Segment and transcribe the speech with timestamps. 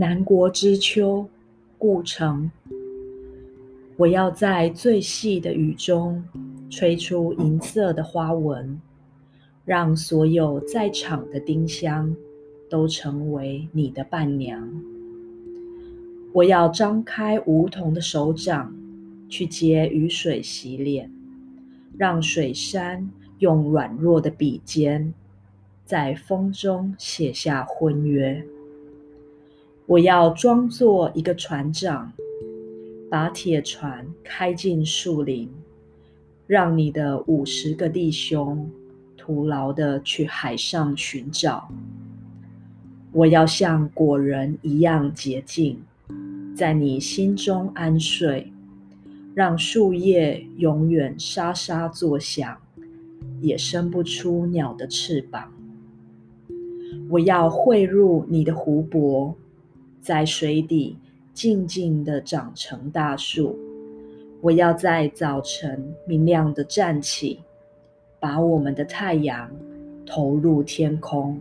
[0.00, 1.28] 南国之秋，
[1.76, 2.50] 故城。
[3.98, 6.24] 我要在最细的雨中
[6.70, 8.80] 吹出银色的花纹，
[9.66, 12.16] 让所有在场的丁香
[12.70, 14.72] 都成为你的伴娘。
[16.32, 18.74] 我要张开梧桐的手掌，
[19.28, 21.12] 去接雨水洗脸，
[21.98, 23.06] 让水杉
[23.40, 25.12] 用软弱的笔尖
[25.84, 28.42] 在风中写下婚约。
[29.90, 32.12] 我要装作一个船长，
[33.10, 35.50] 把铁船开进树林，
[36.46, 38.70] 让你的五十个弟兄
[39.16, 41.68] 徒劳的去海上寻找。
[43.10, 45.82] 我要像果仁一样洁净，
[46.54, 48.52] 在你心中安睡，
[49.34, 52.56] 让树叶永远沙沙作响，
[53.40, 55.52] 也生不出鸟的翅膀。
[57.08, 59.34] 我要汇入你的湖泊。
[60.00, 60.96] 在水底
[61.32, 63.58] 静静的长成大树。
[64.40, 67.40] 我要在早晨明亮的站起，
[68.18, 69.50] 把我们的太阳
[70.06, 71.40] 投入天空。